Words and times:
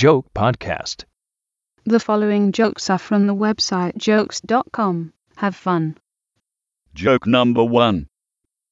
Joke 0.00 0.32
Podcast. 0.32 1.04
The 1.84 2.00
following 2.00 2.52
jokes 2.52 2.88
are 2.88 2.96
from 2.96 3.26
the 3.26 3.34
website 3.34 3.98
jokes.com. 3.98 5.12
Have 5.36 5.54
fun. 5.54 5.98
Joke 6.94 7.26
number 7.26 7.62
one. 7.62 8.06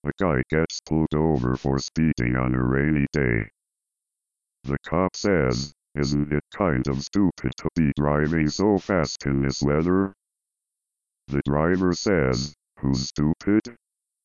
A 0.06 0.10
guy 0.18 0.40
gets 0.48 0.80
pulled 0.88 1.14
over 1.14 1.54
for 1.56 1.78
speeding 1.80 2.34
on 2.34 2.54
a 2.54 2.64
rainy 2.64 3.04
day. 3.12 3.50
The 4.64 4.78
cop 4.86 5.14
says, 5.14 5.74
Isn't 5.94 6.32
it 6.32 6.44
kind 6.56 6.88
of 6.88 7.02
stupid 7.02 7.52
to 7.58 7.68
be 7.76 7.92
driving 7.98 8.48
so 8.48 8.78
fast 8.78 9.26
in 9.26 9.42
this 9.42 9.60
weather? 9.62 10.14
The 11.26 11.42
driver 11.44 11.92
says, 11.92 12.54
Who's 12.78 13.06
stupid? 13.06 13.76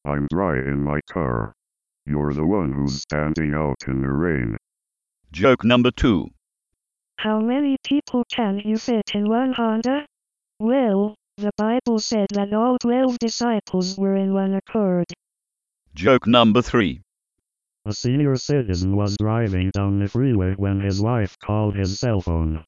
I'm 0.05 0.27
dry 0.31 0.55
in 0.55 0.81
my 0.81 1.01
car. 1.11 1.51
You're 2.05 2.33
the 2.33 2.45
one 2.45 2.71
who's 2.71 3.01
standing 3.01 3.53
out 3.53 3.83
in 3.87 4.01
the 4.01 4.09
rain. 4.09 4.55
Joke 5.33 5.65
number 5.65 5.91
two. 5.91 6.29
How 7.17 7.39
many 7.39 7.77
people 7.83 8.23
can 8.29 8.59
you 8.59 8.77
fit 8.77 9.15
in 9.15 9.29
one 9.29 9.53
Honda? 9.53 10.05
Well, 10.59 11.15
the 11.37 11.51
Bible 11.57 11.99
said 11.99 12.27
that 12.31 12.53
all 12.53 12.77
twelve 12.77 13.17
disciples 13.19 13.97
were 13.97 14.15
in 14.15 14.33
one 14.33 14.53
accord. 14.53 15.05
Joke 15.95 16.27
number 16.27 16.61
three. 16.61 17.01
A 17.85 17.93
senior 17.93 18.35
citizen 18.35 18.95
was 18.95 19.17
driving 19.17 19.71
down 19.71 19.99
the 19.99 20.07
freeway 20.07 20.53
when 20.55 20.79
his 20.79 21.01
wife 21.01 21.37
called 21.39 21.75
his 21.75 21.99
cell 21.99 22.21
phone. 22.21 22.65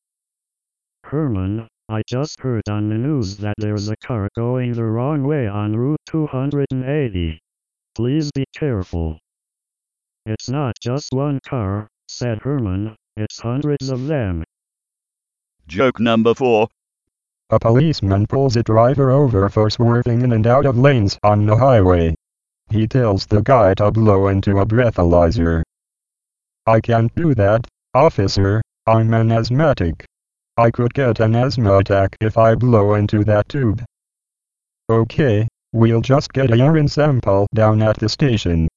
Herman, 1.03 1.67
I 1.87 2.01
just 2.07 2.39
heard 2.39 2.67
on 2.67 2.89
the 2.89 2.95
news 2.95 3.37
that 3.37 3.55
there's 3.57 3.89
a 3.89 3.97
car 3.97 4.27
going 4.35 4.73
the 4.73 4.83
wrong 4.83 5.23
way 5.23 5.47
on 5.47 5.75
Route 5.75 5.99
280. 6.07 7.39
Please 7.93 8.31
be 8.31 8.45
careful. 8.55 9.19
It's 10.25 10.49
not 10.49 10.75
just 10.81 11.13
one 11.13 11.39
car, 11.47 11.87
said 12.07 12.39
Herman, 12.39 12.95
it's 13.17 13.39
hundreds 13.39 13.89
of 13.89 14.07
them. 14.07 14.43
Joke 15.67 15.99
number 15.99 16.33
four. 16.33 16.67
A 17.49 17.59
policeman 17.59 18.27
pulls 18.27 18.55
a 18.55 18.63
driver 18.63 19.11
over 19.11 19.49
for 19.49 19.69
swerving 19.69 20.21
in 20.21 20.31
and 20.31 20.45
out 20.45 20.65
of 20.65 20.77
lanes 20.77 21.17
on 21.23 21.45
the 21.45 21.55
highway. 21.55 22.15
He 22.69 22.87
tells 22.87 23.25
the 23.25 23.41
guy 23.41 23.73
to 23.75 23.91
blow 23.91 24.27
into 24.27 24.59
a 24.59 24.65
breathalyzer. 24.65 25.63
I 26.65 26.81
can't 26.81 27.13
do 27.15 27.35
that, 27.35 27.67
officer, 27.93 28.61
I'm 28.87 29.13
an 29.13 29.31
asthmatic. 29.31 30.05
I 30.57 30.71
could 30.71 30.93
get 30.93 31.19
an 31.19 31.35
asthma 31.35 31.77
attack 31.77 32.15
if 32.21 32.37
I 32.37 32.55
blow 32.55 32.95
into 32.95 33.23
that 33.23 33.47
tube. 33.49 33.83
Okay, 34.89 35.47
we'll 35.73 36.01
just 36.01 36.33
get 36.33 36.51
a 36.51 36.57
urine 36.57 36.87
sample 36.87 37.47
down 37.53 37.81
at 37.81 37.97
the 37.97 38.09
station. 38.09 38.67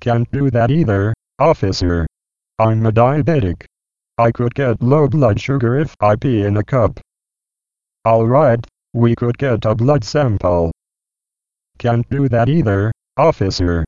Can't 0.00 0.30
do 0.30 0.50
that 0.50 0.70
either, 0.70 1.14
officer. 1.38 2.06
I'm 2.60 2.84
a 2.84 2.92
diabetic. 2.92 3.64
I 4.18 4.32
could 4.32 4.54
get 4.54 4.82
low 4.82 5.08
blood 5.08 5.40
sugar 5.40 5.78
if 5.78 5.94
I 5.98 6.14
pee 6.14 6.42
in 6.42 6.58
a 6.58 6.62
cup. 6.62 7.00
Alright, 8.06 8.66
we 8.92 9.16
could 9.16 9.38
get 9.38 9.64
a 9.64 9.74
blood 9.74 10.04
sample. 10.04 10.70
Can't 11.78 12.06
do 12.10 12.28
that 12.28 12.50
either, 12.50 12.92
officer. 13.16 13.86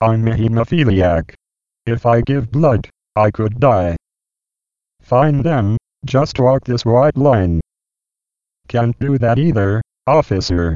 I'm 0.00 0.26
a 0.26 0.30
hemophiliac. 0.30 1.34
If 1.84 2.06
I 2.06 2.22
give 2.22 2.50
blood, 2.50 2.88
I 3.14 3.30
could 3.30 3.60
die. 3.60 3.94
Fine 5.02 5.42
then, 5.42 5.76
just 6.06 6.40
walk 6.40 6.64
this 6.64 6.86
white 6.86 7.18
line. 7.18 7.60
Can't 8.68 8.98
do 8.98 9.18
that 9.18 9.38
either, 9.38 9.82
officer. 10.06 10.74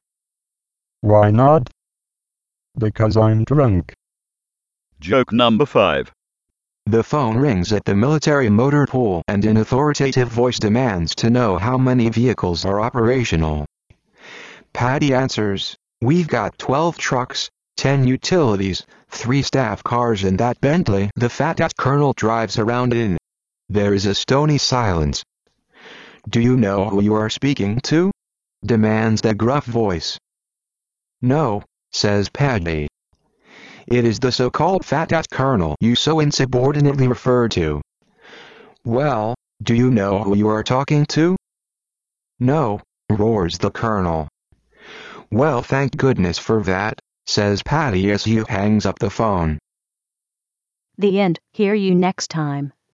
Why 1.00 1.30
not? 1.30 1.70
Because 2.76 3.16
I'm 3.16 3.44
drunk. 3.44 3.94
Joke 5.00 5.32
number 5.32 5.64
five. 5.64 6.12
The 6.88 7.04
phone 7.04 7.36
rings 7.36 7.70
at 7.74 7.84
the 7.84 7.94
military 7.94 8.48
motor 8.48 8.86
pool 8.86 9.20
and 9.28 9.44
an 9.44 9.58
authoritative 9.58 10.28
voice 10.28 10.58
demands 10.58 11.14
to 11.16 11.28
know 11.28 11.58
how 11.58 11.76
many 11.76 12.08
vehicles 12.08 12.64
are 12.64 12.80
operational. 12.80 13.66
Paddy 14.72 15.12
answers, 15.12 15.76
We've 16.00 16.26
got 16.26 16.56
12 16.56 16.96
trucks, 16.96 17.50
10 17.76 18.06
utilities, 18.06 18.86
3 19.10 19.42
staff 19.42 19.84
cars 19.84 20.24
and 20.24 20.38
that 20.38 20.62
Bentley 20.62 21.10
the 21.14 21.28
fat-ass 21.28 21.74
colonel 21.74 22.14
drives 22.14 22.58
around 22.58 22.94
in. 22.94 23.18
There 23.68 23.92
is 23.92 24.06
a 24.06 24.14
stony 24.14 24.56
silence. 24.56 25.22
Do 26.26 26.40
you 26.40 26.56
know 26.56 26.88
who 26.88 27.02
you 27.02 27.12
are 27.12 27.28
speaking 27.28 27.80
to? 27.80 28.10
demands 28.64 29.20
the 29.20 29.34
gruff 29.34 29.66
voice. 29.66 30.18
No, 31.20 31.64
says 31.92 32.30
Paddy. 32.30 32.88
It 33.90 34.04
is 34.04 34.18
the 34.18 34.30
so-called 34.30 34.84
fat-ass 34.84 35.26
colonel 35.28 35.74
you 35.80 35.94
so 35.94 36.20
insubordinately 36.20 37.08
refer 37.08 37.48
to. 37.48 37.80
Well, 38.84 39.34
do 39.62 39.74
you 39.74 39.90
know 39.90 40.22
who 40.22 40.36
you 40.36 40.48
are 40.48 40.62
talking 40.62 41.06
to? 41.06 41.36
No, 42.38 42.82
roars 43.10 43.56
the 43.56 43.70
colonel. 43.70 44.28
Well 45.30 45.62
thank 45.62 45.96
goodness 45.96 46.38
for 46.38 46.62
that, 46.64 47.00
says 47.26 47.62
Paddy 47.62 48.10
as 48.10 48.24
he 48.24 48.42
hangs 48.46 48.84
up 48.84 48.98
the 48.98 49.10
phone. 49.10 49.58
The 50.98 51.18
end. 51.20 51.38
Hear 51.52 51.72
you 51.74 51.94
next 51.94 52.28
time. 52.28 52.72